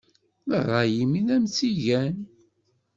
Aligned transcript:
D 0.49 0.51
ṛṛay-im 0.63 1.11
i 1.19 1.21
am-tt-igan. 1.35 2.15